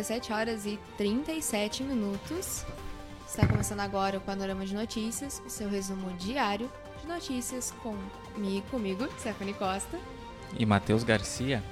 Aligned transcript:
17 0.00 0.32
horas 0.32 0.64
e 0.66 0.78
37 0.96 1.82
minutos. 1.82 2.64
Está 3.26 3.44
começando 3.46 3.80
agora 3.80 4.16
o 4.18 4.20
Panorama 4.20 4.64
de 4.64 4.72
Notícias, 4.74 5.42
o 5.44 5.50
seu 5.50 5.68
resumo 5.68 6.10
diário 6.16 6.70
de 7.00 7.06
notícias 7.06 7.74
comigo, 7.82 8.66
comigo 8.70 9.06
Stephanie 9.18 9.52
Costa. 9.54 9.98
E 10.58 10.64
Matheus 10.64 11.04
Garcia. 11.04 11.62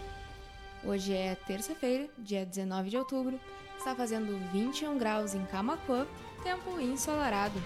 Hoje 0.85 1.15
é 1.15 1.35
terça-feira, 1.35 2.09
dia 2.19 2.47
19 2.47 2.91
de 2.91 2.99
outubro. 2.99 3.41
Está 3.77 3.95
fazendo 3.95 4.37
21 4.53 4.99
graus 4.99 5.35
em 5.35 5.45
Camacuã, 5.47 6.07
tempo 6.43 6.79
ensolarado. 6.81 7.63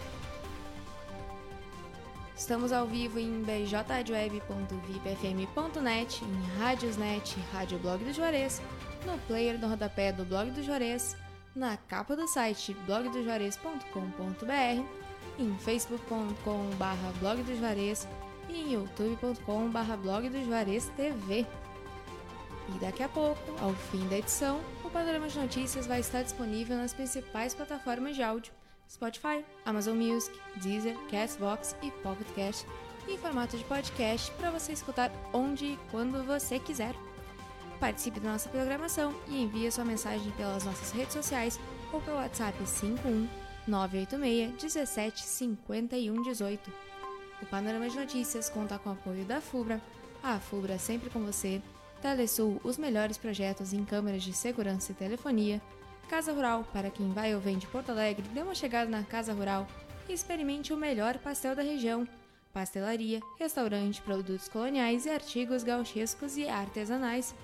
Estamos 2.37 2.71
ao 2.73 2.87
vivo 2.87 3.19
em 3.19 3.43
bjradioweb.vipfm.net, 3.43 6.25
em 6.25 6.59
Rádiosnet, 6.59 7.37
Rádio 7.53 7.79
Blog 7.79 8.05
do 8.05 8.13
Juarez, 8.13 8.61
no 9.07 9.19
player 9.27 9.59
do 9.59 9.67
rodapé 9.67 10.13
do 10.13 10.25
Blog 10.25 10.51
do 10.51 10.63
Juarez, 10.63 11.17
na 11.55 11.77
capa 11.77 12.17
do 12.17 12.27
site 12.27 12.75
blogdojuarez.com.br, 12.87 14.83
em 15.39 15.55
facebook.com.br 15.59 18.09
e 18.49 18.61
em 18.61 18.73
youtube.com.br 18.73 19.97
blog 20.03 20.29
do 20.29 20.45
Juarez 20.45 20.91
TV. 20.97 21.47
E 22.69 22.79
daqui 22.81 23.03
a 23.03 23.09
pouco, 23.09 23.41
ao 23.61 23.75
fim 23.75 24.07
da 24.09 24.19
edição, 24.19 24.61
o 24.85 24.91
Panorama 24.91 25.29
de 25.29 25.39
Notícias 25.39 25.87
vai 25.87 26.01
estar 26.01 26.23
disponível 26.23 26.77
nas 26.77 26.95
principais 26.95 27.55
plataformas 27.55 28.17
de 28.17 28.23
áudio 28.23 28.53
Spotify, 28.89 29.45
Amazon 29.65 29.97
Music, 29.97 30.39
Deezer, 30.57 30.97
Castbox 31.11 31.77
e 31.83 31.91
Pocket 31.91 32.29
Cast 32.35 32.67
em 33.09 33.19
formato 33.19 33.57
de 33.57 33.65
podcast 33.65 34.31
para 34.33 34.51
você 34.51 34.73
escutar 34.73 35.11
onde 35.33 35.65
e 35.65 35.79
quando 35.91 36.25
você 36.25 36.59
quiser. 36.59 36.95
Participe 37.83 38.21
da 38.21 38.31
nossa 38.31 38.49
programação 38.49 39.13
e 39.27 39.43
envie 39.43 39.69
sua 39.73 39.85
mensagem 39.85 40.31
pelas 40.37 40.63
nossas 40.63 40.93
redes 40.93 41.15
sociais 41.15 41.59
ou 41.93 42.01
pelo 42.01 42.19
WhatsApp 42.19 42.57
51 42.65 43.29
986 43.67 44.53
17 44.63 45.25
51 45.25 46.23
18. 46.23 46.73
O 47.43 47.47
Panorama 47.47 47.89
de 47.89 47.97
Notícias 47.97 48.49
conta 48.49 48.79
com 48.79 48.91
o 48.91 48.93
apoio 48.93 49.25
da 49.25 49.41
FUBRA, 49.41 49.81
a 50.23 50.39
FUBRA 50.39 50.79
sempre 50.79 51.11
com 51.11 51.25
você, 51.25 51.61
Telesul, 52.01 52.61
os 52.63 52.79
melhores 52.79 53.19
projetos 53.19 53.73
em 53.73 53.85
câmeras 53.85 54.23
de 54.23 54.33
segurança 54.33 54.93
e 54.93 54.95
telefonia, 54.95 55.61
Casa 56.09 56.33
Rural, 56.33 56.63
para 56.73 56.89
quem 56.89 57.13
vai 57.13 57.35
ou 57.35 57.41
vem 57.41 57.59
de 57.59 57.67
Porto 57.67 57.91
Alegre, 57.91 58.29
dê 58.29 58.43
uma 58.43 58.55
chegada 58.55 58.89
na 58.89 59.03
Casa 59.03 59.33
Rural 59.33 59.67
e 60.09 60.13
experimente 60.13 60.73
o 60.73 60.77
melhor 60.77 61.19
pastel 61.19 61.57
da 61.57 61.63
região. 61.63 62.07
Pastelaria, 62.53 63.19
restaurante, 63.41 64.01
produtos 64.03 64.47
coloniais 64.47 65.05
e 65.05 65.11
artigos 65.11 65.65
gauchescos 65.65 66.37
e 66.37 66.47
artesanais. 66.47 67.35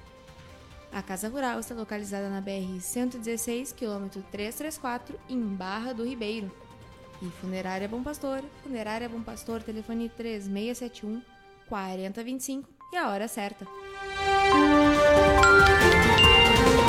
A 0.92 1.03
Casa 1.03 1.28
Rural 1.28 1.61
está 1.61 1.75
localizada 1.75 2.28
na 2.28 2.41
BR 2.41 2.81
116, 2.81 3.72
quilômetro 3.72 4.22
334, 4.31 5.19
em 5.28 5.41
Barra 5.41 5.92
do 5.92 6.05
Ribeiro. 6.05 6.50
E 7.20 7.27
Funerária 7.41 7.89
Bom 7.89 8.03
Pastor, 8.03 8.42
Funerária 8.62 9.09
Bom 9.09 9.22
Pastor, 9.22 9.62
telefone 9.62 10.09
3671 10.09 11.22
4025 11.69 12.69
e 12.92 12.97
a 12.97 13.09
hora 13.11 13.28
certa. 13.28 13.66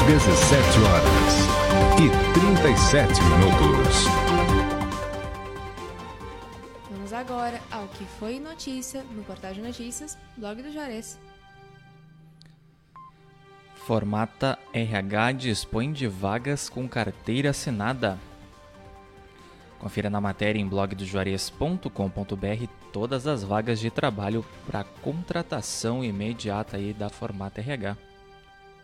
17 0.08 0.80
horas 0.80 1.60
e 2.00 2.10
37 2.40 3.22
minutos. 3.24 4.06
Vamos 6.90 7.14
agora 7.14 7.60
ao 7.70 7.88
que 7.90 8.06
foi 8.06 8.40
notícia 8.40 9.04
no 9.12 9.24
Portal 9.24 9.54
de 9.54 9.62
Notícias, 9.62 10.18
blog 10.38 10.62
do 10.64 10.72
Juarez. 10.72 11.20
Formata 13.90 14.60
RH 14.72 15.32
dispõe 15.32 15.92
de 15.92 16.08
vagas 16.08 16.70
com 16.70 16.88
carteira 16.88 17.50
assinada. 17.50 18.20
Confira 19.80 20.12
na 20.12 20.22
matéria 20.22 20.60
em 20.60 20.68
blogdojuarez.com.br 20.68 22.68
todas 22.94 23.26
as 23.26 23.44
vagas 23.44 23.80
de 23.80 23.90
trabalho 23.90 24.46
para 24.68 24.84
contratação 24.84 26.04
imediata 26.04 26.78
aí 26.78 26.94
da 26.94 27.10
Formata 27.10 27.62
RH. 27.62 27.98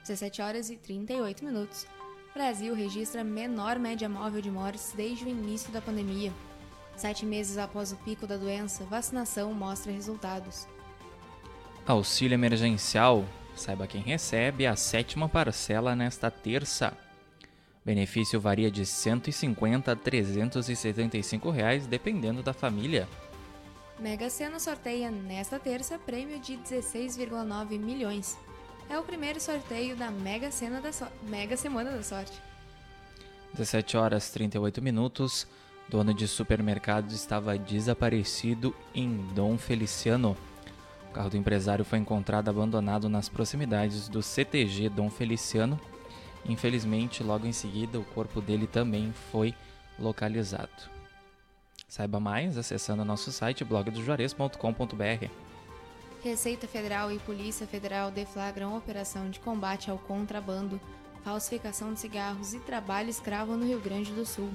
17 0.01 0.41
horas 0.41 0.71
e 0.71 0.75
38 0.75 1.45
minutos. 1.45 1.85
Brasil 2.33 2.73
registra 2.73 3.23
menor 3.23 3.77
média 3.77 4.09
móvel 4.09 4.41
de 4.41 4.49
mortes 4.49 4.91
desde 4.97 5.25
o 5.25 5.29
início 5.29 5.71
da 5.71 5.83
pandemia. 5.83 6.33
Sete 6.95 7.27
meses 7.27 7.59
após 7.59 7.91
o 7.91 7.95
pico 7.97 8.25
da 8.25 8.37
doença, 8.37 8.83
vacinação 8.85 9.53
mostra 9.53 9.91
resultados. 9.91 10.67
Auxílio 11.85 12.33
emergencial. 12.33 13.23
Saiba 13.55 13.87
quem 13.87 14.01
recebe 14.01 14.67
a 14.67 14.75
sétima 14.75 15.29
parcela 15.29 15.95
nesta 15.95 16.29
terça. 16.29 16.95
Benefício 17.83 18.39
varia 18.39 18.69
de 18.69 18.81
R$ 18.81 18.85
150 18.85 19.91
a 19.91 19.95
375 19.95 21.49
reais, 21.49 21.87
dependendo 21.87 22.43
da 22.43 22.53
família. 22.53 23.07
Mega 23.99 24.29
Sena 24.29 24.59
sorteia 24.59 25.09
nesta 25.09 25.57
terça 25.57 25.97
prêmio 25.97 26.39
de 26.39 26.57
16,9 26.57 27.79
milhões 27.79 28.37
é 28.89 28.99
o 28.99 29.03
primeiro 29.03 29.39
sorteio 29.39 29.95
da 29.95 30.11
Mega, 30.11 30.51
Sena 30.51 30.79
da 30.79 30.91
so 30.91 31.05
Mega 31.23 31.57
Semana 31.57 31.91
da 31.91 32.03
Sorte. 32.03 32.39
17 33.53 33.97
horas 33.97 34.29
38 34.29 34.81
minutos. 34.81 35.47
Dono 35.89 36.13
de 36.13 36.27
supermercado 36.27 37.11
estava 37.11 37.57
desaparecido 37.57 38.75
em 38.93 39.17
Dom 39.33 39.57
Feliciano. 39.57 40.35
Carro 41.15 41.29
do 41.29 41.37
empresário 41.37 41.85
foi 41.85 41.97
encontrado 41.97 42.49
abandonado 42.49 43.07
nas 43.07 43.29
proximidades 43.29 44.09
do 44.09 44.21
CTG 44.21 44.89
Dom 44.89 45.09
Feliciano. 45.09 45.79
Infelizmente, 46.45 47.23
logo 47.23 47.47
em 47.47 47.53
seguida, 47.53 47.97
o 47.97 48.03
corpo 48.03 48.41
dele 48.41 48.67
também 48.67 49.13
foi 49.31 49.55
localizado. 49.97 50.89
Saiba 51.87 52.19
mais 52.19 52.57
acessando 52.57 53.05
nosso 53.05 53.31
site 53.31 53.63
blogdojuarez.com.br. 53.63 55.29
Receita 56.21 56.67
Federal 56.67 57.09
e 57.09 57.19
Polícia 57.19 57.65
Federal 57.65 58.11
deflagram 58.11 58.75
operação 58.75 59.29
de 59.29 59.39
combate 59.39 59.89
ao 59.89 59.97
contrabando, 59.97 60.81
falsificação 61.23 61.93
de 61.93 62.01
cigarros 62.01 62.53
e 62.53 62.59
trabalho 62.59 63.09
escravo 63.09 63.55
no 63.55 63.65
Rio 63.65 63.79
Grande 63.79 64.11
do 64.11 64.25
Sul. 64.25 64.49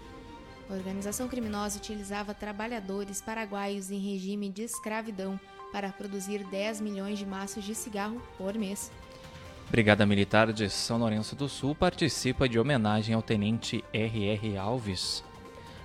A 0.68 0.74
organização 0.74 1.26
criminosa 1.26 1.78
utilizava 1.78 2.34
trabalhadores 2.34 3.22
paraguaios 3.22 3.90
em 3.90 3.98
regime 3.98 4.50
de 4.50 4.62
escravidão 4.62 5.40
para 5.72 5.90
produzir 5.90 6.44
10 6.44 6.80
milhões 6.80 7.18
de 7.18 7.26
maços 7.26 7.64
de 7.64 7.74
cigarro 7.74 8.20
por 8.36 8.54
mês. 8.54 8.90
Brigada 9.70 10.04
Militar 10.04 10.52
de 10.52 10.68
São 10.68 10.98
Lourenço 10.98 11.36
do 11.36 11.48
Sul 11.48 11.74
participa 11.74 12.48
de 12.48 12.58
homenagem 12.58 13.14
ao 13.14 13.22
tenente 13.22 13.84
R.R. 13.92 14.56
Alves. 14.58 15.22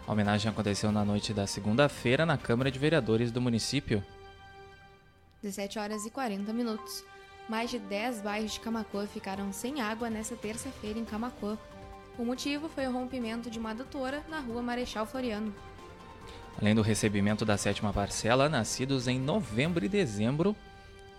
A 0.07 0.11
homenagem 0.11 0.49
aconteceu 0.49 0.91
na 0.91 1.05
noite 1.05 1.33
da 1.33 1.45
segunda-feira 1.45 2.25
na 2.25 2.37
Câmara 2.37 2.71
de 2.71 2.79
Vereadores 2.79 3.31
do 3.31 3.39
município. 3.39 4.03
17 5.43 5.77
horas 5.77 6.05
e 6.05 6.09
40 6.09 6.51
minutos. 6.51 7.03
Mais 7.47 7.69
de 7.69 7.77
10 7.77 8.21
bairros 8.21 8.53
de 8.53 8.59
Camacuã 8.59 9.05
ficaram 9.05 9.53
sem 9.53 9.81
água 9.81 10.09
nesta 10.09 10.35
terça-feira 10.35 10.97
em 10.97 11.05
Camacuã. 11.05 11.57
O 12.17 12.25
motivo 12.25 12.67
foi 12.67 12.87
o 12.87 12.91
rompimento 12.91 13.51
de 13.51 13.59
uma 13.59 13.71
adutora 13.71 14.23
na 14.27 14.39
rua 14.39 14.63
Marechal 14.63 15.05
Floriano. 15.05 15.53
Além 16.59 16.73
do 16.73 16.81
recebimento 16.81 17.43
da 17.43 17.57
sétima 17.57 17.91
parcela, 17.91 18.47
nascidos 18.47 19.07
em 19.07 19.19
novembro 19.19 19.83
e 19.83 19.89
dezembro 19.89 20.55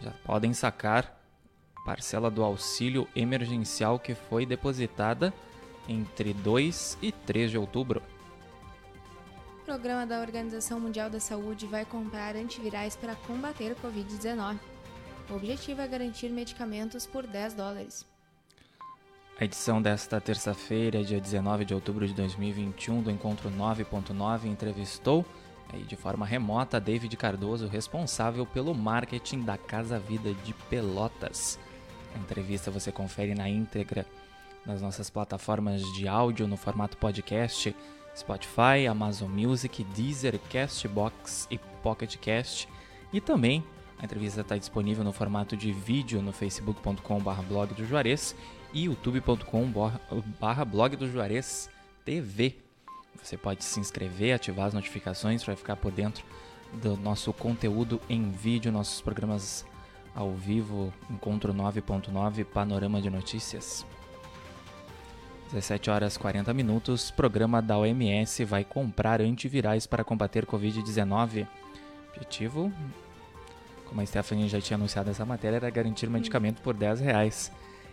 já 0.01 0.11
podem 0.25 0.53
sacar 0.53 1.15
parcela 1.85 2.31
do 2.31 2.43
auxílio 2.43 3.07
emergencial 3.15 3.99
que 3.99 4.15
foi 4.15 4.45
depositada 4.45 5.33
entre 5.89 6.33
2 6.33 6.99
e 7.01 7.13
3 7.13 7.51
de 7.51 7.59
outubro. 7.59 8.03
O 9.61 9.65
programa 9.65 10.07
da 10.07 10.21
Organização 10.21 10.81
Mundial 10.81 11.11
da 11.11 11.21
Saúde 11.21 11.67
vai 11.67 11.85
comprar 11.85 12.35
antivirais 12.35 12.97
para 12.97 13.15
combater 13.15 13.73
o 13.73 13.77
Covid-19. 13.77 14.59
O 15.29 15.35
objetivo 15.35 15.81
é 15.81 15.89
garantir 15.89 16.29
medicamentos 16.31 17.07
por 17.07 17.27
10 17.27 17.55
dólares. 17.55 18.07
A 19.39 19.45
edição 19.45 19.83
desta 19.83 20.19
terça-feira, 20.19 21.05
dia 21.05 21.21
19 21.21 21.67
de 21.67 21.75
outubro 21.75 22.09
de 22.09 22.15
2021, 22.15 23.03
do 23.03 23.11
Encontro 23.11 23.51
9.9, 23.51 24.47
entrevistou 24.47 25.27
de 25.87 25.95
forma 25.95 26.25
remota 26.25 26.81
David 26.81 27.15
Cardoso, 27.19 27.67
responsável 27.67 28.47
pelo 28.47 28.75
marketing 28.75 29.43
da 29.43 29.59
Casa 29.59 29.99
Vida 29.99 30.33
de 30.43 30.55
Pelotas. 30.71 31.59
A 32.15 32.19
entrevista 32.19 32.71
você 32.71 32.91
confere 32.91 33.35
na 33.35 33.47
íntegra 33.47 34.07
nas 34.65 34.81
nossas 34.81 35.11
plataformas 35.11 35.83
de 35.93 36.09
áudio 36.09 36.49
no 36.49 36.57
formato 36.57 36.97
podcast 36.97 37.77
Spotify, 38.17 38.87
Amazon 38.89 39.31
Music, 39.31 39.85
Deezer, 39.85 40.41
Castbox 40.51 41.47
e 41.51 41.59
Pocket 41.83 42.17
Cast. 42.17 42.67
E 43.13 43.21
também 43.21 43.63
a 43.99 44.05
entrevista 44.07 44.41
está 44.41 44.57
disponível 44.57 45.05
no 45.05 45.13
formato 45.13 45.59
de 45.59 45.73
vídeo 45.73 46.23
no 46.23 46.33
facebook.com.br 46.33 47.43
blog 47.47 47.75
do 47.75 47.85
Juarez 47.87 48.35
e 48.73 48.85
youtube.com.br 48.85 50.65
blog 50.67 50.97
do 50.97 51.11
Juarez 51.11 51.71
TV. 52.05 52.57
Você 53.23 53.37
pode 53.37 53.65
se 53.65 53.81
inscrever, 53.81 54.35
ativar 54.35 54.67
as 54.67 54.75
notificações 54.75 55.43
para 55.43 55.57
ficar 55.57 55.77
por 55.77 55.91
dentro 55.91 56.25
do 56.73 56.97
nosso 56.97 57.33
conteúdo 57.33 58.01
em 58.09 58.31
vídeo, 58.31 58.71
nossos 58.73 59.01
programas 59.01 59.65
ao 60.15 60.33
vivo, 60.33 60.93
Encontro 61.11 61.53
9.9, 61.53 62.45
Panorama 62.45 63.01
de 63.01 63.11
Notícias. 63.11 63.87
17 65.53 65.91
horas 65.91 66.17
40 66.17 66.53
minutos, 66.53 67.11
programa 67.11 67.63
da 67.63 67.79
OMS 67.79 68.45
vai 68.45 68.65
comprar 68.65 69.21
antivirais 69.21 69.87
para 69.87 70.03
combater 70.03 70.45
Covid-19. 70.45 71.47
Objetivo, 72.09 72.73
como 73.85 74.01
a 74.01 74.07
Stephanie 74.07 74.49
já 74.49 74.61
tinha 74.61 74.77
anunciado 74.77 75.11
essa 75.11 75.25
matéria, 75.25 75.57
era 75.57 75.71
garantir 75.71 76.11
medicamento 76.11 76.61
por 76.63 76.75
10 76.75 77.01
reais. 77.01 77.53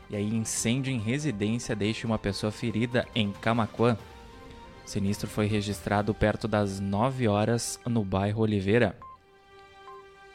E 0.10 0.16
aí, 0.16 0.34
incêndio 0.34 0.92
em 0.92 1.00
residência 1.00 1.76
deixa 1.76 2.06
uma 2.06 2.20
pessoa 2.20 2.52
ferida 2.52 3.08
em 3.16 3.32
Camaquã. 3.32 3.98
O 4.86 4.90
sinistro 4.90 5.30
foi 5.30 5.48
registrado 5.48 6.14
perto 6.14 6.48
das 6.48 6.80
9 6.80 7.28
horas 7.28 7.80
no 7.86 8.04
bairro 8.04 8.42
Oliveira. 8.42 8.98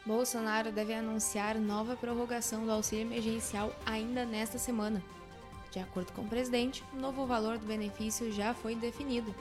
Bolsonaro 0.06 0.73
deve 0.73 0.94
anunciar 0.94 1.56
nova 1.56 1.94
prorrogação 1.94 2.65
do 2.65 2.73
auxílio 2.73 3.05
emergencial 3.05 3.75
ainda 3.85 4.25
nesta 4.25 4.56
semana. 4.56 5.03
De 5.70 5.79
acordo 5.79 6.12
com 6.12 6.23
o 6.23 6.29
presidente, 6.29 6.82
o 6.94 6.97
novo 6.97 7.26
valor 7.26 7.59
do 7.59 7.67
benefício 7.67 8.32
já 8.32 8.55
foi 8.55 8.75
definido. 8.75 9.35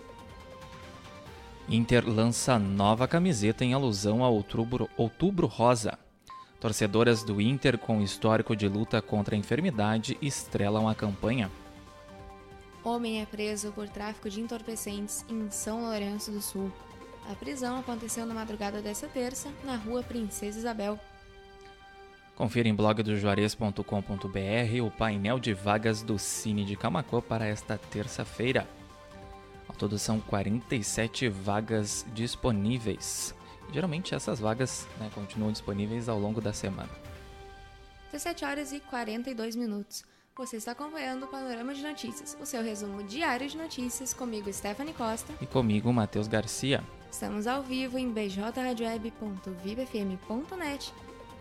Inter 1.69 2.07
lança 2.07 2.59
nova 2.59 3.07
camiseta 3.07 3.63
em 3.63 3.73
alusão 3.73 4.23
a 4.23 4.29
outubro, 4.29 4.89
outubro 4.97 5.47
Rosa. 5.47 5.97
Torcedoras 6.59 7.23
do 7.23 7.39
Inter 7.39 7.77
com 7.77 8.01
histórico 8.01 8.55
de 8.55 8.67
luta 8.67 9.01
contra 9.01 9.35
a 9.35 9.37
enfermidade 9.37 10.17
estrelam 10.21 10.87
a 10.87 10.95
campanha. 10.95 11.51
Homem 12.83 13.21
é 13.21 13.25
preso 13.25 13.71
por 13.71 13.87
tráfico 13.89 14.29
de 14.29 14.41
entorpecentes 14.41 15.25
em 15.29 15.49
São 15.51 15.81
Lourenço 15.81 16.31
do 16.31 16.41
Sul. 16.41 16.71
A 17.29 17.35
prisão 17.35 17.79
aconteceu 17.79 18.25
na 18.25 18.33
madrugada 18.33 18.81
desta 18.81 19.07
terça, 19.07 19.49
na 19.63 19.75
rua 19.75 20.01
Princesa 20.01 20.57
Isabel, 20.57 20.97
Confira 22.37 22.69
em 22.69 22.75
blogdojuarez.com.br 22.75 23.81
o 24.85 24.91
painel 24.91 25.39
de 25.39 25.55
vagas 25.55 26.03
do 26.03 26.19
Cine 26.19 26.63
de 26.63 26.75
Camacuã 26.75 27.19
para 27.19 27.47
esta 27.47 27.79
terça-feira. 27.79 28.67
Ao 29.67 29.75
todo 29.75 29.97
são 29.97 30.19
47 30.19 31.27
vagas 31.29 32.05
disponíveis. 32.13 33.33
Geralmente 33.71 34.15
essas 34.15 34.39
vagas 34.39 34.87
né, 34.99 35.09
continuam 35.13 35.51
disponíveis 35.51 36.07
ao 36.07 36.17
longo 36.19 36.39
da 36.41 36.53
semana. 36.53 36.89
17 38.11 38.45
horas 38.45 38.71
e 38.71 38.79
42 38.79 39.55
minutos. 39.55 40.05
Você 40.35 40.57
está 40.57 40.71
acompanhando 40.71 41.23
o 41.23 41.27
Panorama 41.27 41.73
de 41.73 41.81
Notícias, 41.81 42.37
o 42.39 42.45
seu 42.45 42.61
resumo 42.61 43.01
diário 43.03 43.49
de 43.49 43.57
notícias, 43.57 44.13
comigo 44.13 44.53
Stephanie 44.53 44.93
Costa. 44.93 45.33
E 45.41 45.47
comigo 45.47 45.91
Matheus 45.91 46.27
Garcia. 46.27 46.83
Estamos 47.11 47.47
ao 47.47 47.63
vivo 47.63 47.97
em 47.97 48.11
bjradioweb.vibfm.net 48.11 50.93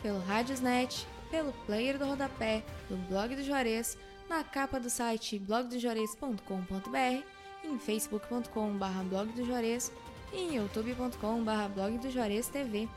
pelo 0.03 0.19
Radiosnet, 0.21 1.07
pelo 1.31 1.53
player 1.67 1.99
do 1.99 2.07
rodapé, 2.07 2.65
do 2.89 2.97
blog 3.09 3.35
do 3.35 3.43
Juarez, 3.43 3.99
na 4.29 4.45
capa 4.45 4.81
do 4.81 4.89
site 4.89 5.39
blogdojuarez.com.br, 5.39 7.23
em 7.65 7.79
facebook.com.br 7.79 9.05
blog 9.09 9.33
do 9.33 9.45
Juarez 9.45 9.93
e 10.33 10.39
em 10.39 10.57
youtube.com.br 10.57 11.69
blog 11.75 11.99
do 11.99 12.11
Juarez 12.11 12.49
TV. 12.49 12.89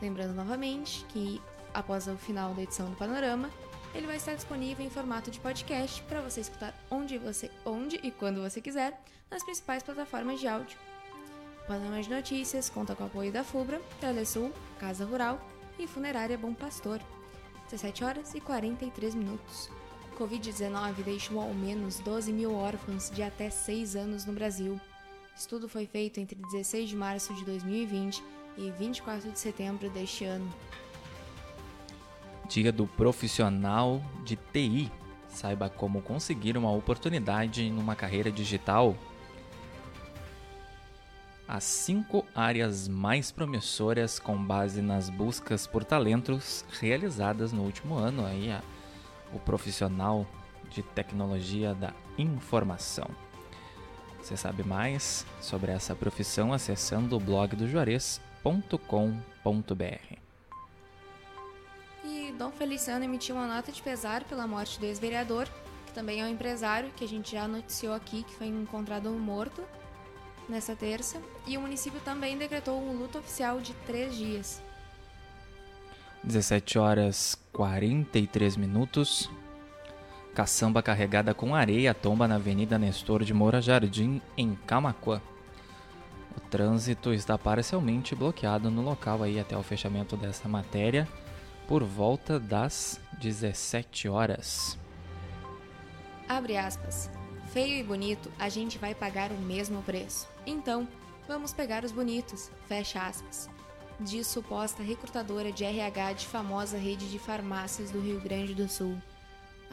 Lembrando 0.00 0.34
novamente 0.34 1.04
que, 1.08 1.40
após 1.72 2.06
o 2.06 2.16
final 2.16 2.54
da 2.54 2.62
edição 2.62 2.90
do 2.90 2.96
Panorama, 2.96 3.50
ele 3.94 4.06
vai 4.06 4.16
estar 4.16 4.34
disponível 4.34 4.84
em 4.84 4.90
formato 4.90 5.30
de 5.30 5.38
podcast 5.38 6.02
para 6.02 6.20
você 6.20 6.40
escutar 6.40 6.74
onde 6.90 7.16
você, 7.18 7.50
onde 7.64 7.96
e 8.02 8.10
quando 8.10 8.42
você 8.42 8.60
quiser, 8.60 9.00
nas 9.30 9.44
principais 9.44 9.82
plataformas 9.82 10.40
de 10.40 10.48
áudio. 10.48 10.76
O 11.62 11.66
Panorama 11.66 12.02
de 12.02 12.10
Notícias 12.10 12.68
conta 12.68 12.94
com 12.94 13.04
o 13.04 13.06
apoio 13.06 13.32
da 13.32 13.44
FUBRA, 13.44 13.80
Telesul, 14.00 14.52
Casa 14.78 15.04
Rural, 15.04 15.40
e 15.78 15.86
Funerária 15.86 16.36
Bom 16.36 16.54
Pastor. 16.54 17.00
17 17.70 18.04
horas 18.04 18.34
e 18.34 18.40
43 18.40 19.14
minutos. 19.14 19.70
Covid-19 20.18 21.02
deixou 21.04 21.40
ao 21.40 21.52
menos 21.52 21.98
12 21.98 22.32
mil 22.32 22.54
órfãos 22.54 23.10
de 23.10 23.22
até 23.22 23.50
6 23.50 23.96
anos 23.96 24.24
no 24.24 24.32
Brasil. 24.32 24.80
Estudo 25.36 25.68
foi 25.68 25.86
feito 25.86 26.20
entre 26.20 26.36
16 26.36 26.88
de 26.88 26.96
março 26.96 27.34
de 27.34 27.44
2020 27.44 28.22
e 28.56 28.70
24 28.70 29.30
de 29.32 29.38
setembro 29.38 29.90
deste 29.90 30.24
ano. 30.24 30.52
Dia 32.48 32.70
do 32.70 32.86
Profissional 32.86 34.02
de 34.24 34.36
TI. 34.36 34.90
Saiba 35.28 35.68
como 35.68 36.00
conseguir 36.00 36.56
uma 36.56 36.70
oportunidade 36.70 37.68
numa 37.68 37.96
carreira 37.96 38.30
digital 38.30 38.96
as 41.46 41.64
cinco 41.64 42.24
áreas 42.34 42.88
mais 42.88 43.30
promissoras 43.30 44.18
com 44.18 44.36
base 44.42 44.80
nas 44.80 45.10
buscas 45.10 45.66
por 45.66 45.84
talentos 45.84 46.64
realizadas 46.80 47.52
no 47.52 47.62
último 47.62 47.96
ano 47.96 48.24
aí 48.24 48.50
a, 48.50 48.62
o 49.32 49.38
profissional 49.38 50.26
de 50.70 50.82
tecnologia 50.82 51.74
da 51.74 51.92
informação. 52.16 53.08
Você 54.24 54.38
sabe 54.38 54.64
mais 54.64 55.26
sobre 55.38 55.70
essa 55.70 55.94
profissão 55.94 56.50
acessando 56.50 57.14
o 57.14 57.20
blog 57.20 57.54
do 57.54 57.68
Juarez.com.br. 57.68 58.64
E 62.02 62.32
Dom 62.32 62.50
Feliciano 62.50 63.04
emitiu 63.04 63.36
uma 63.36 63.46
nota 63.46 63.70
de 63.70 63.82
pesar 63.82 64.24
pela 64.24 64.46
morte 64.46 64.80
do 64.80 64.86
ex-vereador, 64.86 65.46
que 65.84 65.92
também 65.92 66.22
é 66.22 66.24
um 66.24 66.28
empresário, 66.28 66.90
que 66.96 67.04
a 67.04 67.08
gente 67.08 67.32
já 67.32 67.46
noticiou 67.46 67.92
aqui, 67.92 68.22
que 68.22 68.34
foi 68.34 68.46
encontrado 68.46 69.10
morto 69.10 69.62
nesta 70.48 70.74
terça, 70.74 71.20
e 71.46 71.58
o 71.58 71.60
município 71.60 72.00
também 72.00 72.38
decretou 72.38 72.82
um 72.82 72.96
luto 72.96 73.18
oficial 73.18 73.60
de 73.60 73.74
três 73.86 74.16
dias. 74.16 74.62
17 76.22 76.78
horas 76.78 77.36
43 77.52 78.56
minutos. 78.56 79.28
Caçamba 80.34 80.82
carregada 80.82 81.32
com 81.32 81.54
areia 81.54 81.94
tomba 81.94 82.26
na 82.26 82.34
Avenida 82.36 82.78
Nestor 82.78 83.22
de 83.24 83.32
Moura 83.32 83.62
Jardim, 83.62 84.20
em 84.36 84.54
Camacuã. 84.66 85.20
O 86.36 86.40
trânsito 86.40 87.12
está 87.12 87.38
parcialmente 87.38 88.14
bloqueado 88.14 88.70
no 88.70 88.82
local 88.82 89.22
aí 89.22 89.38
até 89.38 89.56
o 89.56 89.62
fechamento 89.62 90.16
dessa 90.16 90.48
matéria 90.48 91.08
por 91.68 91.84
volta 91.84 92.40
das 92.40 93.00
17 93.20 94.08
horas. 94.08 94.76
Abre 96.28 96.56
aspas 96.56 97.10
feio 97.54 97.78
e 97.78 97.84
bonito, 97.84 98.32
a 98.36 98.48
gente 98.48 98.78
vai 98.78 98.96
pagar 98.96 99.30
o 99.30 99.38
mesmo 99.38 99.80
preço. 99.82 100.26
Então, 100.44 100.88
vamos 101.28 101.52
pegar 101.52 101.84
os 101.84 101.92
bonitos, 101.92 102.50
fecha 102.66 103.06
aspas. 103.06 103.48
Diz 104.00 104.26
suposta 104.26 104.82
recrutadora 104.82 105.52
de 105.52 105.62
RH 105.62 106.14
de 106.14 106.26
famosa 106.26 106.76
rede 106.76 107.08
de 107.08 107.16
farmácias 107.16 107.92
do 107.92 108.00
Rio 108.00 108.20
Grande 108.20 108.56
do 108.56 108.68
Sul. 108.68 109.00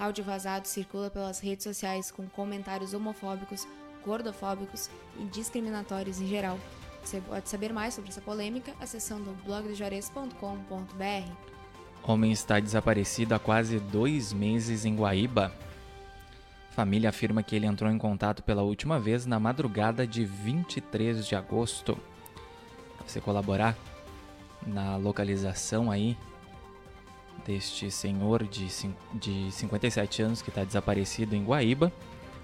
Áudio 0.02 0.24
vazado 0.24 0.68
circula 0.68 1.12
pelas 1.12 1.40
redes 1.40 1.64
sociais 1.64 2.10
com 2.10 2.28
comentários 2.28 2.96
homofóbicos, 2.96 3.68
gordofóbicos 4.04 4.90
e 5.20 5.26
discriminatórios 5.26 6.20
em 6.20 6.26
geral. 6.26 6.58
Você 7.04 7.22
pode 7.22 7.48
saber 7.48 7.72
mais 7.72 7.94
sobre 7.94 8.10
essa 8.10 8.20
polêmica 8.20 8.74
acessando 8.82 9.38
blogdojuarez.com.br. 9.46 11.32
Homem 12.02 12.32
está 12.32 12.60
desaparecido 12.60 13.36
há 13.36 13.40
quase 13.40 13.80
dois 13.80 14.34
meses 14.34 14.86
em 14.86 14.96
Guaíba. 14.96 15.54
Família 16.72 17.10
afirma 17.10 17.44
que 17.44 17.56
ele 17.56 17.68
entrou 17.68 17.92
em 17.92 18.00
contato 18.00 18.42
pela 18.42 18.64
última 18.64 19.00
vez 19.00 19.28
na 19.28 19.40
madrugada 19.40 20.08
de 20.08 20.26
23 20.26 21.28
de 21.28 21.36
agosto. 21.36 21.96
Para 22.98 23.08
você 23.08 23.22
colaborar 23.22 23.78
na 24.66 24.96
localização 24.96 25.92
aí 25.92 26.18
deste 27.46 27.90
senhor 27.92 28.44
de, 28.48 28.68
de 29.14 29.52
57 29.52 30.22
anos 30.22 30.42
que 30.42 30.50
está 30.50 30.64
desaparecido 30.64 31.36
em 31.36 31.44
Guaíba, 31.44 31.92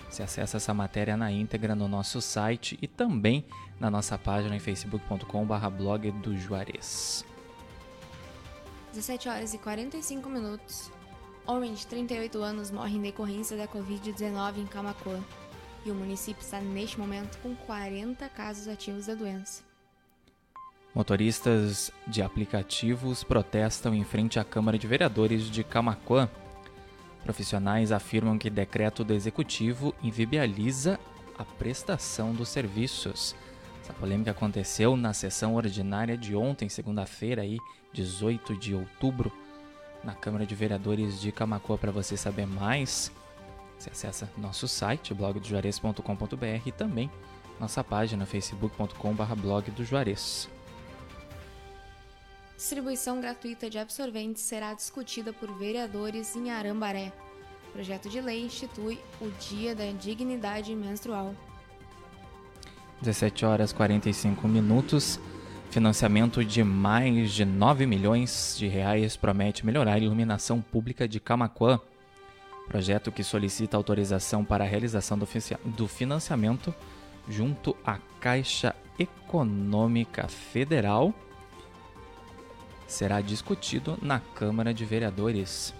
você 0.10 0.24
acessa 0.24 0.58
essa 0.58 0.74
matéria 0.74 1.18
na 1.18 1.32
íntegra 1.32 1.76
no 1.76 1.88
nosso 1.88 2.22
site 2.22 2.78
e 2.82 2.88
também 2.88 3.46
na 3.80 3.92
nossa 3.92 4.18
página 4.18 4.56
em 4.56 4.60
facebook.com.br 4.60 5.70
blog 5.78 6.12
do 6.12 6.38
Juarez. 6.38 7.26
17 8.94 9.30
horas 9.30 9.54
e 9.54 9.58
45 9.58 10.30
minutos. 10.30 10.92
Homem 11.46 11.74
de 11.74 11.86
38 11.86 12.42
anos 12.42 12.72
morre 12.72 12.98
em 12.98 13.02
decorrência 13.02 13.56
da 13.56 13.68
Covid-19 13.68 14.58
em 14.58 14.66
Camacuã. 14.66 15.24
E 15.86 15.92
o 15.92 15.96
município 15.96 16.42
está 16.42 16.60
neste 16.60 17.00
momento 17.00 17.38
com 17.40 17.56
40 17.56 18.28
casos 18.30 18.68
ativos 18.68 19.06
da 19.06 19.14
doença. 19.14 19.67
Motoristas 20.98 21.92
de 22.08 22.24
aplicativos 22.24 23.24
protestam 23.24 23.94
em 23.94 24.04
frente 24.04 24.40
à 24.40 24.44
Câmara 24.44 24.80
de 24.80 24.88
Vereadores 24.88 25.44
de 25.44 25.64
Camacuã. 25.64 26.28
Profissionais 27.24 27.92
afirmam 27.92 28.36
que 28.36 28.50
decreto 28.50 29.04
do 29.04 29.14
executivo 29.14 29.94
inviabiliza 30.02 31.00
a 31.38 31.46
prestação 31.46 32.34
dos 32.34 32.50
serviços. 32.50 33.36
Essa 33.80 33.94
polêmica 33.94 34.32
aconteceu 34.32 34.98
na 34.98 35.14
sessão 35.14 35.54
ordinária 35.54 36.18
de 36.18 36.36
ontem, 36.36 36.68
segunda-feira, 36.68 37.44
aí, 37.44 37.60
18 37.94 38.56
de 38.56 38.74
outubro 38.74 39.32
na 40.04 40.16
Câmara 40.16 40.48
de 40.48 40.56
Vereadores 40.56 41.22
de 41.22 41.32
Camacoa 41.32 41.78
para 41.78 41.92
você 41.92 42.18
saber 42.18 42.48
mais. 42.48 43.12
Você 43.78 43.92
acessa 43.92 44.28
nosso 44.36 44.68
site, 44.68 45.14
blogdojuarez.com.br 45.14 46.62
e 46.66 46.72
também 46.72 47.08
nossa 47.60 47.84
página 47.84 48.26
facebook.com.br 48.26 49.36
blog 49.36 49.70
do 49.70 49.86
Juarez. 49.86 50.57
Distribuição 52.58 53.22
gratuita 53.22 53.70
de 53.70 53.78
absorventes 53.78 54.42
será 54.42 54.74
discutida 54.74 55.32
por 55.32 55.48
vereadores 55.60 56.36
em 56.36 56.50
Arambaré. 56.50 57.14
Projeto 57.72 58.10
de 58.10 58.20
lei 58.20 58.44
institui 58.44 59.00
o 59.22 59.30
Dia 59.40 59.76
da 59.76 59.92
Dignidade 59.92 60.76
Menstrual. 60.76 61.36
17 63.00 63.46
horas 63.46 63.72
45 63.72 64.48
minutos. 64.48 65.20
Financiamento 65.70 66.44
de 66.44 66.64
mais 66.64 67.32
de 67.32 67.46
9 67.46 67.86
milhões 67.86 68.56
de 68.58 68.66
reais 68.66 69.16
promete 69.16 69.64
melhorar 69.64 69.94
a 69.94 70.00
iluminação 70.00 70.60
pública 70.60 71.08
de 71.08 71.20
Camaquã. 71.20 71.80
Projeto 72.68 73.12
que 73.12 73.24
solicita 73.24 73.78
autorização 73.78 74.44
para 74.44 74.64
a 74.64 74.68
realização 74.68 75.16
do 75.64 75.88
financiamento 75.88 76.74
junto 77.30 77.78
à 77.86 78.00
Caixa 78.20 78.76
Econômica 78.98 80.28
Federal 80.28 81.14
será 82.88 83.22
discutido 83.22 83.96
na 84.02 84.20
Câmara 84.20 84.74
de 84.74 84.84
Vereadores. 84.86 85.72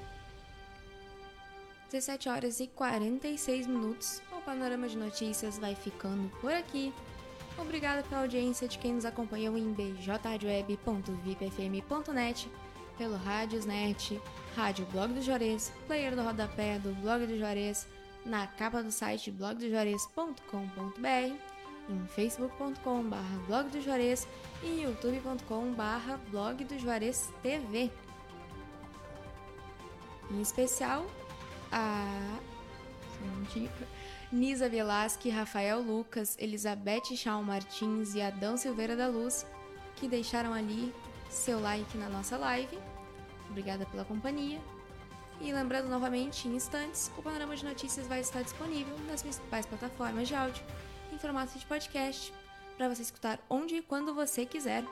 17 1.90 2.30
horas 2.30 2.60
e 2.60 2.68
46 2.68 3.66
minutos. 3.66 4.22
O 4.32 4.42
Panorama 4.42 4.88
de 4.90 4.98
Notícias 4.98 5.58
vai 5.58 5.74
ficando 5.74 6.30
por 6.42 6.52
aqui. 6.52 6.94
Obrigada 7.58 8.04
pela 8.04 8.22
audiência 8.22 8.68
de 8.68 8.78
quem 8.78 8.94
nos 8.94 9.06
acompanhou 9.06 9.58
em 9.58 9.74
bjradioweb.vipfm.net, 9.74 12.52
pelo 12.98 13.16
Rádiosnet, 13.16 14.22
Rádio 14.56 14.86
Blog 14.88 15.14
do 15.14 15.22
Juarez, 15.22 15.72
player 15.88 16.14
do 16.16 16.22
rodapé 16.22 16.78
do 16.78 16.94
Blog 17.02 17.26
do 17.26 17.38
Juarez, 17.38 17.88
na 18.26 18.46
capa 18.46 18.84
do 18.84 18.92
site 18.92 19.32
blogdojuarez.com.br, 19.32 21.57
em 21.90 22.06
facebook.com.br 22.08 23.46
blog 23.48 23.70
do 23.70 23.82
Juarez 23.82 24.28
e 24.64 24.82
youtube.com.br 24.82 26.18
blog 26.30 26.64
do 26.64 26.80
Juarez 26.80 27.32
TV. 27.42 27.92
Em 30.30 30.42
especial, 30.42 31.06
a 31.72 32.40
Nisa 34.32 34.68
Velasque, 34.68 35.30
Rafael 35.30 35.80
Lucas, 35.80 36.36
Elizabeth 36.38 37.16
Chão 37.16 37.44
Martins 37.44 38.14
e 38.14 38.22
Adão 38.22 38.58
Silveira 38.58 38.96
da 38.96 39.08
Luz, 39.08 39.46
que 39.96 40.08
deixaram 40.08 40.54
ali 40.54 40.94
seu 41.30 41.60
like 41.60 41.98
na 41.98 42.10
nossa 42.10 42.38
live. 42.38 42.78
Obrigada 43.50 43.86
pela 43.86 44.04
companhia. 44.04 44.60
E 45.40 45.54
lembrando 45.54 45.88
novamente, 45.88 46.48
em 46.48 46.56
instantes, 46.56 47.12
o 47.18 47.22
Panorama 47.22 47.56
de 47.56 47.64
Notícias 47.64 48.08
vai 48.08 48.20
estar 48.20 48.42
disponível 48.42 48.96
nas 49.08 49.22
principais 49.22 49.66
plataformas 49.66 50.28
de 50.28 50.36
áudio, 50.36 50.64
em 51.18 51.20
formato 51.20 51.58
de 51.58 51.66
podcast, 51.66 52.32
para 52.78 52.88
você 52.88 53.02
escutar 53.02 53.40
onde 53.50 53.78
e 53.78 53.82
quando 53.82 54.14
você 54.14 54.46
quiser. 54.46 54.84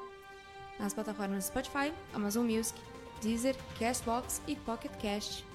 Nas 0.80 0.92
plataformas 0.92 1.46
Spotify, 1.46 1.94
Amazon 2.14 2.50
Music, 2.50 2.82
Deezer, 3.22 3.56
Castbox 3.80 4.42
e 4.48 4.56
Pocket 4.56 4.92
Cast. 4.98 5.46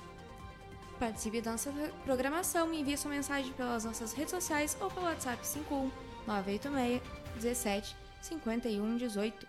Participe 0.99 1.41
da 1.41 1.53
nossa 1.53 1.73
programação 2.05 2.73
e 2.73 2.81
envie 2.81 2.97
sua 2.97 3.11
mensagem 3.11 3.53
pelas 3.55 3.85
nossas 3.85 4.13
redes 4.13 4.31
sociais 4.31 4.77
ou 4.81 4.89
pelo 4.91 5.07
WhatsApp 5.07 5.45
51 5.45 5.91
986 6.27 7.03
17 7.35 7.97
51 8.23 8.97
18. 8.97 9.49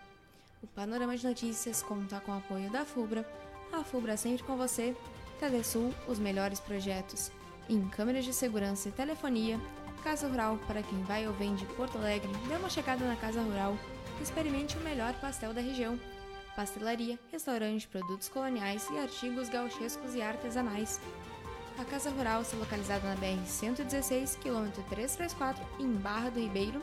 O 0.60 0.66
Panorama 0.66 1.16
de 1.16 1.26
Notícias 1.26 1.82
conta 1.82 2.20
com 2.20 2.32
o 2.32 2.38
apoio 2.38 2.68
da 2.70 2.84
FUBRA, 2.84 3.24
a 3.72 3.84
FUBRA 3.84 4.16
sempre 4.16 4.42
com 4.42 4.56
você, 4.56 4.96
Telesul, 5.38 5.94
os 6.08 6.18
melhores 6.18 6.58
projetos, 6.58 7.30
em 7.68 7.88
câmeras 7.88 8.24
de 8.24 8.32
segurança 8.32 8.88
e 8.88 8.92
telefonia, 8.92 9.60
Casa 10.02 10.26
Rural 10.26 10.58
para 10.66 10.82
quem 10.82 11.02
vai 11.04 11.26
ou 11.26 11.32
vem 11.32 11.54
de 11.54 11.64
Porto 11.64 11.96
Alegre, 11.96 12.30
dê 12.48 12.56
uma 12.56 12.68
checada 12.68 13.06
na 13.06 13.16
Casa 13.16 13.40
Rural, 13.40 13.76
experimente 14.20 14.76
o 14.76 14.80
melhor 14.80 15.14
pastel 15.14 15.54
da 15.54 15.60
região, 15.60 15.98
pastelaria, 16.56 17.18
restaurante, 17.30 17.86
produtos 17.86 18.28
coloniais 18.28 18.88
e 18.90 18.98
artigos 18.98 19.48
gauchescos 19.48 20.14
e 20.14 20.20
artesanais. 20.20 21.00
A 21.78 21.84
Casa 21.84 22.10
Rural 22.10 22.42
está 22.42 22.56
localizada 22.56 23.08
na 23.08 23.16
BR-116, 23.16 24.38
quilômetro 24.38 24.82
334, 24.90 25.64
em 25.78 25.90
Barra 25.92 26.30
do 26.30 26.40
Ribeiro. 26.40 26.82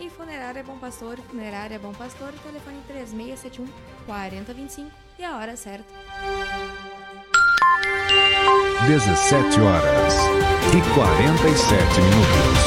E 0.00 0.08
Funerária 0.10 0.62
Bom 0.62 0.78
Pastor, 0.78 1.16
Funerária 1.22 1.78
Bom 1.78 1.92
Pastor, 1.92 2.32
telefone 2.44 2.80
3671 2.86 3.66
4025 4.06 4.90
e 5.18 5.24
a 5.24 5.36
hora 5.36 5.56
certa. 5.56 5.92
17 8.88 9.60
horas 9.60 10.14
e 10.74 10.94
47 10.94 12.00
minutos. 12.00 12.64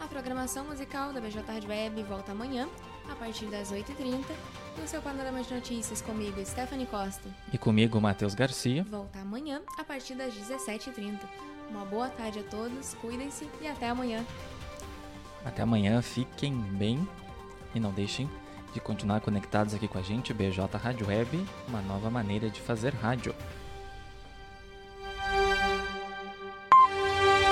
A 0.00 0.06
programação 0.08 0.64
musical 0.64 1.12
da 1.12 1.20
BJ 1.20 1.40
Rádio 1.46 1.68
Web 1.68 2.02
volta 2.02 2.32
amanhã, 2.32 2.68
a 3.08 3.14
partir 3.14 3.46
das 3.46 3.72
8h30. 3.72 4.24
E 4.76 4.80
o 4.80 4.88
seu 4.88 5.00
panorama 5.00 5.40
de 5.44 5.54
notícias 5.54 6.02
comigo, 6.02 6.44
Stephanie 6.44 6.86
Costa. 6.86 7.28
E 7.52 7.56
comigo, 7.56 8.00
Matheus 8.00 8.34
Garcia. 8.34 8.82
Volta 8.90 9.20
amanhã, 9.20 9.62
a 9.78 9.84
partir 9.84 10.16
das 10.16 10.34
17h30. 10.34 11.20
Uma 11.70 11.84
boa 11.84 12.08
tarde 12.08 12.40
a 12.40 12.42
todos, 12.42 12.94
cuidem-se 12.94 13.48
e 13.60 13.68
até 13.68 13.88
amanhã. 13.88 14.26
Até 15.44 15.62
amanhã, 15.62 16.02
fiquem 16.02 16.52
bem 16.52 17.08
e 17.72 17.78
não 17.78 17.92
deixem 17.92 18.28
de 18.74 18.80
continuar 18.80 19.20
conectados 19.20 19.74
aqui 19.74 19.86
com 19.86 19.98
a 19.98 20.02
gente, 20.02 20.34
BJ 20.34 20.76
Rádio 20.76 21.06
Web, 21.06 21.46
uma 21.68 21.80
nova 21.82 22.10
maneira 22.10 22.50
de 22.50 22.60
fazer 22.60 22.92
rádio. 22.94 23.32